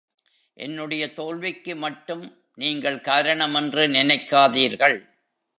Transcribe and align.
என்னுடைய 0.57 1.13
தோல்விக்கு 1.13 1.75
மட்டும் 1.75 2.23
நீங்கள் 2.55 2.97
காரணமென்று 2.97 3.83
நினைக்காதீர்கள். 3.97 4.97